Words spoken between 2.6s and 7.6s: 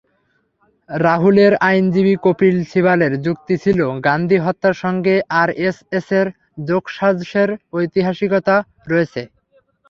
সিবালের যুক্তি ছিল, গান্ধী হত্যার সঙ্গে আরএসএসের যোগসাজশের